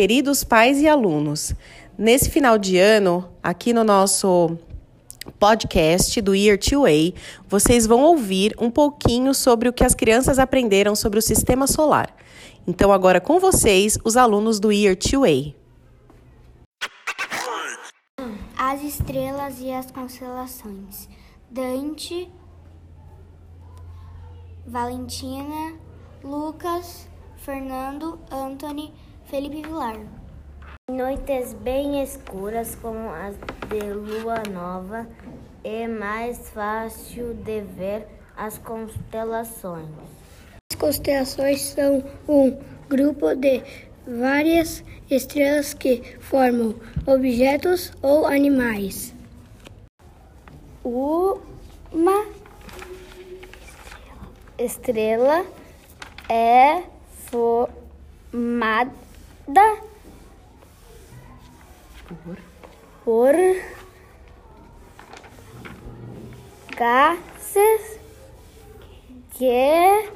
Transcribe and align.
queridos 0.00 0.42
pais 0.42 0.80
e 0.80 0.88
alunos. 0.88 1.54
Nesse 1.98 2.30
final 2.30 2.56
de 2.56 2.78
ano, 2.78 3.28
aqui 3.42 3.74
no 3.74 3.84
nosso 3.84 4.56
podcast 5.38 6.18
do 6.22 6.34
Year 6.34 6.56
2A, 6.56 7.14
vocês 7.46 7.86
vão 7.86 8.00
ouvir 8.00 8.54
um 8.58 8.70
pouquinho 8.70 9.34
sobre 9.34 9.68
o 9.68 9.74
que 9.74 9.84
as 9.84 9.94
crianças 9.94 10.38
aprenderam 10.38 10.96
sobre 10.96 11.18
o 11.18 11.22
sistema 11.22 11.66
solar. 11.66 12.16
Então, 12.66 12.90
agora 12.90 13.20
com 13.20 13.38
vocês, 13.38 13.98
os 14.02 14.16
alunos 14.16 14.58
do 14.58 14.72
Year 14.72 14.96
2A. 14.96 15.54
As 18.56 18.82
estrelas 18.82 19.60
e 19.60 19.70
as 19.70 19.90
constelações. 19.90 21.10
Dante, 21.50 22.26
Valentina, 24.66 25.74
Lucas, 26.24 27.06
Fernando, 27.36 28.18
Anthony, 28.32 28.94
Felipe 29.30 29.62
Vilar. 29.62 29.96
Noites 30.90 31.54
bem 31.54 32.02
escuras, 32.02 32.74
como 32.74 33.10
as 33.10 33.36
de 33.68 33.92
lua 33.92 34.42
nova, 34.52 35.06
é 35.62 35.86
mais 35.86 36.50
fácil 36.50 37.34
de 37.34 37.60
ver 37.60 38.08
as 38.36 38.58
constelações. 38.58 39.86
As 40.72 40.76
constelações 40.76 41.60
são 41.62 42.02
um 42.28 42.58
grupo 42.88 43.32
de 43.36 43.62
várias 44.04 44.82
estrelas 45.08 45.74
que 45.74 46.02
formam 46.18 46.74
objetos 47.06 47.92
ou 48.02 48.26
animais. 48.26 49.14
Uma 50.82 52.26
estrela 54.58 55.46
é 56.28 56.82
formada 57.30 59.09
Por. 62.24 62.38
por. 63.04 63.34
Gases 66.76 68.00
que 69.36 70.08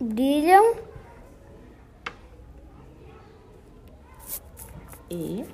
brilham. 0.00 0.74
E. 5.10 5.44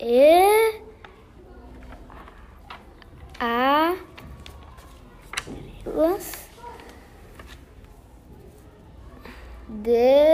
e. 0.00 0.82
A. 3.38 3.96
Luz 5.86 6.42
de 9.68 10.31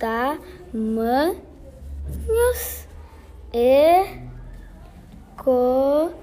tamanhos 0.00 1.38
e 3.52 4.18
cores. 5.36 6.14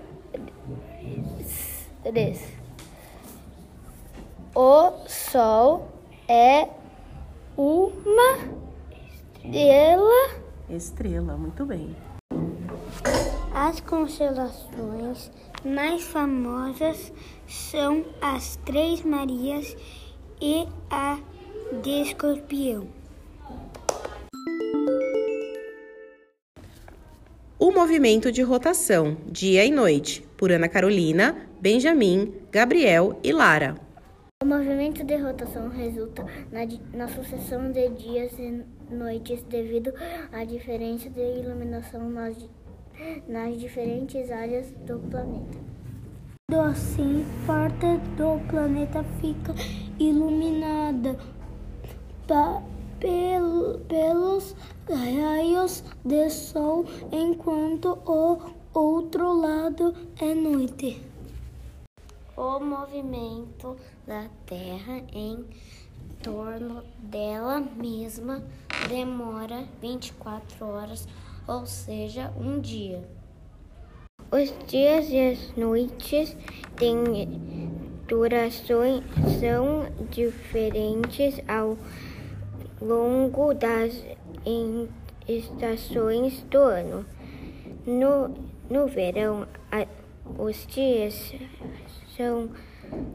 O 4.55 4.91
Sol 5.07 5.87
é 6.27 6.67
uma 7.55 8.39
estrela. 9.13 10.29
Estrela, 10.67 11.37
muito 11.37 11.63
bem. 11.63 11.95
As 13.53 13.79
constelações 13.81 15.31
mais 15.63 16.01
famosas 16.03 17.13
são 17.47 18.03
as 18.21 18.55
Três 18.57 19.03
Marias 19.03 19.77
e 20.41 20.67
a 20.89 21.19
de 21.83 22.01
Escorpião. 22.01 22.96
O 27.59 27.71
movimento 27.71 28.31
de 28.31 28.43
rotação, 28.43 29.17
dia 29.25 29.65
e 29.65 29.71
noite, 29.71 30.21
por 30.37 30.51
Ana 30.51 30.69
Carolina, 30.69 31.35
Benjamin, 31.59 32.31
Gabriel 32.51 33.19
e 33.23 33.33
Lara. 33.33 33.73
O 34.43 34.45
movimento 34.45 35.03
de 35.03 35.15
rotação 35.15 35.67
resulta 35.67 36.23
na, 36.51 36.59
na 36.93 37.07
sucessão 37.07 37.71
de 37.71 37.89
dias 37.89 38.37
e 38.37 38.63
noites 38.93 39.41
devido 39.49 39.91
à 40.31 40.43
diferença 40.43 41.09
de 41.09 41.19
iluminação 41.19 42.07
nas, 42.11 42.37
nas 43.27 43.59
diferentes 43.59 44.29
áreas 44.29 44.71
do 44.85 44.99
planeta. 45.09 45.57
Assim, 46.69 47.25
parte 47.47 47.87
do 48.17 48.39
planeta 48.51 49.03
fica 49.19 49.55
iluminada 49.97 51.17
pel- 52.99 53.79
pelos 53.87 54.55
raios 54.89 55.83
de 56.03 56.29
sol, 56.29 56.85
enquanto 57.11 57.97
o 58.05 58.39
outro 58.73 59.33
lado 59.39 59.93
é 60.19 60.33
noite. 60.33 61.01
O 62.35 62.59
movimento 62.59 63.75
da 64.05 64.27
Terra 64.45 65.01
em 65.11 65.43
torno 66.21 66.83
dela 66.99 67.59
mesma 67.59 68.43
demora 68.87 69.67
24 69.81 70.65
horas, 70.65 71.07
ou 71.47 71.65
seja, 71.65 72.31
um 72.39 72.59
dia. 72.59 73.03
Os 74.31 74.53
dias 74.67 75.09
e 75.09 75.31
as 75.31 75.55
noites 75.55 76.35
têm 76.75 77.71
durações 78.07 79.03
são 79.39 79.85
diferentes 80.11 81.39
ao 81.47 81.77
longo 82.81 83.53
das 83.53 83.93
estações 85.27 86.41
do 86.43 86.57
ano. 86.59 87.05
No, 87.85 88.29
no 88.69 88.87
verão, 88.87 89.47
a- 89.71 89.87
os 90.37 90.65
dias 90.67 91.33
são 92.15 92.49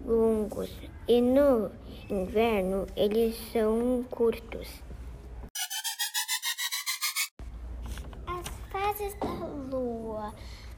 longos 0.06 0.70
e 1.08 1.20
no 1.20 1.70
inverno 2.10 2.86
eles 2.96 3.36
são 3.52 4.04
curtos. 4.10 4.68
As 8.26 8.48
fases 8.70 9.14
da 9.14 9.46
Lua. 9.76 10.32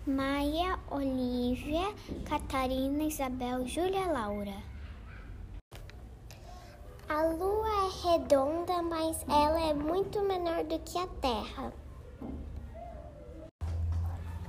Maia, 0.06 0.78
Olivia, 0.90 1.94
Catarina, 2.28 3.04
Isabel, 3.04 3.66
Júlia, 3.66 4.04
Laura. 4.06 4.73
A 7.06 7.22
Lua 7.22 7.68
é 7.68 8.12
redonda, 8.12 8.82
mas 8.82 9.22
ela 9.28 9.60
é 9.60 9.74
muito 9.74 10.22
menor 10.22 10.64
do 10.64 10.78
que 10.78 10.98
a 10.98 11.06
Terra. 11.20 11.72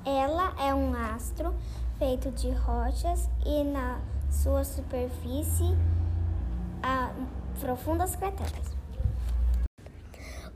Ela 0.06 0.54
é 0.58 0.74
um 0.74 0.94
astro 0.94 1.54
feito 2.00 2.32
de 2.32 2.50
rochas 2.52 3.30
e 3.46 3.64
na 3.66 4.00
sua 4.32 4.64
superfície 4.64 5.78
há 6.82 7.12
profundas 7.60 8.16
crateras. 8.16 8.74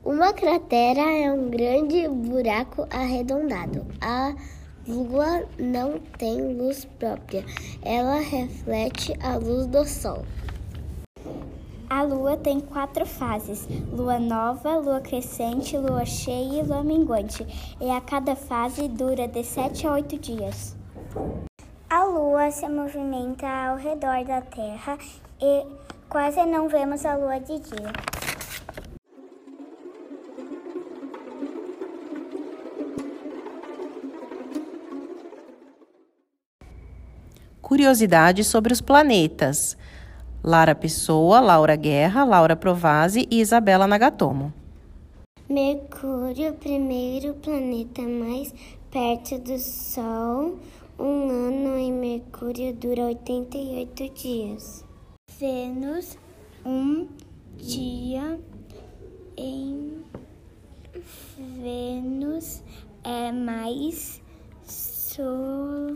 Uma 0.02 0.32
cratera 0.32 1.02
é 1.02 1.30
um 1.30 1.50
grande 1.50 2.08
buraco 2.08 2.86
arredondado. 2.90 3.86
A 4.00 4.34
Lua 4.88 5.46
não 5.58 5.98
tem 6.16 6.56
luz 6.56 6.86
própria. 6.98 7.44
Ela 7.82 8.20
reflete 8.20 9.12
a 9.22 9.36
luz 9.36 9.66
do 9.66 9.84
Sol. 9.86 10.24
A 12.00 12.02
lua 12.02 12.34
tem 12.34 12.60
quatro 12.60 13.04
fases: 13.04 13.68
lua 13.92 14.18
nova, 14.18 14.78
lua 14.78 15.02
crescente, 15.02 15.76
lua 15.76 16.06
cheia 16.06 16.62
e 16.62 16.66
lua 16.66 16.82
minguante. 16.82 17.46
E 17.78 17.90
a 17.90 18.00
cada 18.00 18.34
fase 18.34 18.88
dura 18.88 19.28
de 19.28 19.44
7 19.44 19.86
a 19.86 19.92
8 19.92 20.18
dias. 20.18 20.74
A 21.90 22.04
lua 22.04 22.50
se 22.50 22.66
movimenta 22.70 23.46
ao 23.46 23.76
redor 23.76 24.24
da 24.24 24.40
Terra 24.40 24.96
e 25.38 25.66
quase 26.08 26.42
não 26.46 26.70
vemos 26.70 27.04
a 27.04 27.16
lua 27.16 27.38
de 27.38 27.58
dia. 27.58 27.92
Curiosidades 37.60 38.46
sobre 38.46 38.72
os 38.72 38.80
planetas. 38.80 39.76
Lara 40.42 40.74
Pessoa, 40.74 41.40
Laura 41.40 41.76
Guerra, 41.76 42.24
Laura 42.24 42.56
Provasi 42.56 43.26
e 43.30 43.40
Isabela 43.40 43.86
Nagatomo. 43.86 44.52
Mercúrio, 45.48 46.54
primeiro 46.54 47.34
planeta 47.34 48.02
mais 48.02 48.54
perto 48.90 49.38
do 49.38 49.58
Sol. 49.58 50.58
Um 50.98 51.28
ano 51.28 51.76
em 51.76 51.92
Mercúrio 51.92 52.72
dura 52.74 53.04
88 53.04 54.08
dias. 54.10 54.84
Vênus, 55.38 56.16
um 56.64 57.08
dia 57.56 58.38
em 59.36 60.02
Vênus 61.60 62.62
é 63.04 63.32
mais 63.32 64.20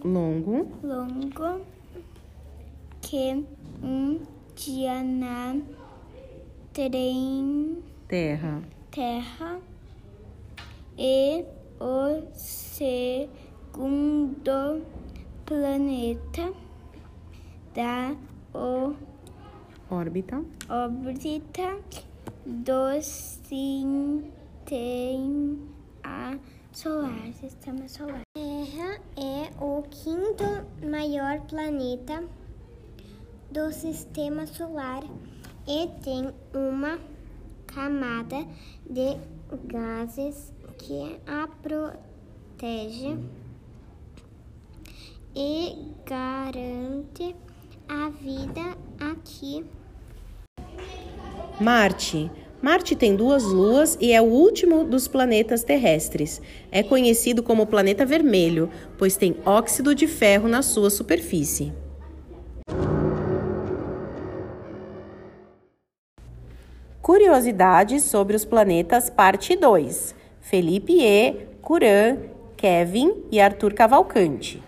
longo, 0.05 0.69
longo 0.83 1.74
que 3.05 3.45
um 3.83 4.19
dia 4.57 5.03
na 5.03 5.57
trem 6.73 7.83
terra 8.09 8.63
terra 8.91 9.61
e 10.97 11.45
o 11.79 12.23
segundo 12.33 13.21
planeta 15.45 16.53
da 17.75 18.17
o 18.55 18.95
órbita 19.91 20.43
órbita 20.71 21.79
do 22.47 23.03
sistema 23.03 24.33
solar, 26.73 27.33
sistema 27.35 27.89
solar. 27.89 28.23
Terra 28.35 29.01
é 29.17 29.51
o 29.63 29.83
quinto 29.83 30.45
maior 30.91 31.41
planeta 31.43 32.25
do 33.55 33.73
sistema 33.73 34.49
solar 34.49 35.05
e 35.65 35.89
tem 36.03 36.29
uma 36.53 36.99
camada 37.69 38.45
de 38.85 39.17
gases 39.67 40.53
que 40.77 41.21
a 41.25 41.47
protege 41.63 43.17
e 45.37 45.93
garante 46.05 47.37
a 47.89 48.09
vida 48.09 48.77
aqui. 48.99 49.65
Marte. 51.61 52.29
Marte 52.61 52.97
tem 52.97 53.15
duas 53.15 53.45
luas 53.45 53.97
e 54.01 54.11
é 54.11 54.21
o 54.21 54.25
último 54.25 54.83
dos 54.85 55.07
planetas 55.07 55.63
terrestres. 55.63 56.43
É 56.73 56.83
conhecido 56.83 57.41
como 57.41 57.69
planeta 57.69 58.05
vermelho, 58.05 58.69
pois 58.99 59.17
tem 59.17 59.37
óxido 59.47 59.95
de 59.95 60.09
ferro 60.09 60.49
na 60.49 60.61
sua 60.61 60.91
superfície. 60.91 61.84
Curiosidades 67.05 68.05
sobre 68.05 68.35
os 68.35 68.47
planetas, 68.47 69.11
parte 69.11 69.55
2. 69.55 70.15
Felipe 70.41 71.03
E, 71.03 71.47
Curan, 71.61 72.17
Kevin 72.57 73.27
e 73.31 73.39
Arthur 73.39 73.75
Cavalcante. 73.75 74.63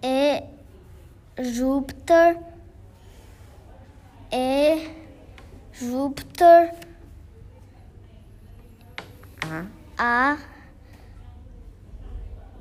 É 0.00 0.44
Júpiter 1.40 2.38
é 4.30 4.94
Júpiter 5.72 6.72
A. 9.42 9.66
A. 9.98 10.38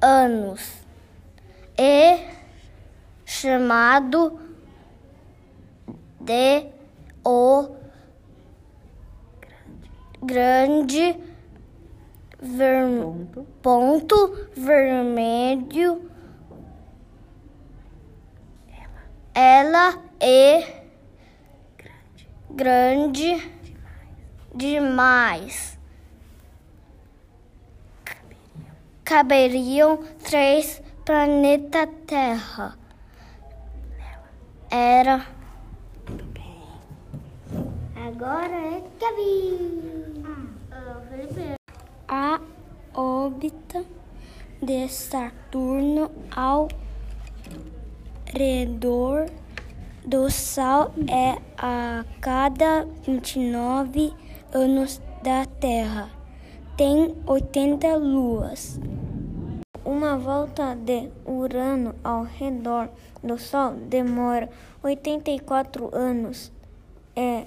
anos. 0.00 0.82
E 1.76 2.18
chamado 3.26 4.40
de 6.20 6.68
o 7.22 7.68
grande 10.22 11.20
ver, 12.40 12.86
ponto, 12.98 13.46
ponto 13.60 14.48
vermelho. 14.56 16.10
Ela, 19.34 19.34
ela 19.34 20.02
é 20.18 20.81
grande, 22.54 23.50
demais. 24.54 25.78
Caberiam. 29.04 29.98
Três 30.22 30.82
planetas 31.04 31.88
Terra. 32.06 32.78
Era. 34.70 35.26
Agora 37.96 38.54
é 38.54 38.82
Kevin. 38.98 40.22
A 42.08 42.40
órbita 42.94 43.84
de 44.62 44.88
Saturno 44.88 46.10
ao 46.30 46.68
redor 48.26 49.26
do 50.04 50.28
Sol 50.30 50.92
é 51.08 51.38
a 51.56 52.04
cada 52.20 52.86
29 53.06 54.12
anos 54.52 55.00
da 55.22 55.46
Terra. 55.46 56.10
Tem 56.76 57.14
80 57.26 57.96
luas. 57.96 58.80
Uma 59.84 60.16
volta 60.16 60.74
de 60.74 61.08
Urano 61.24 61.94
ao 62.02 62.24
redor 62.24 62.88
do 63.22 63.38
Sol 63.38 63.74
demora 63.88 64.48
84 64.82 65.90
anos. 65.94 66.50
É 67.14 67.46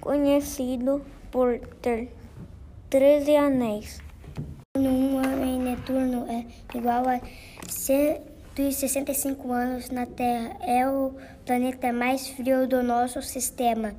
conhecido 0.00 1.02
por 1.30 1.58
ter 1.82 2.14
13 2.88 3.36
anéis. 3.36 4.00
Um 4.76 5.18
ano 5.18 5.44
em 5.44 5.58
Netuno 5.58 6.26
é 6.30 6.46
igual 6.74 7.08
a 7.08 7.20
165 8.56 9.52
anos 9.52 9.90
na 9.90 10.06
Terra. 10.06 10.56
É 10.60 10.88
o 10.88 11.14
planeta 11.46 11.92
mais 11.92 12.28
frio 12.28 12.66
do 12.66 12.82
nosso 12.82 13.22
sistema. 13.22 13.94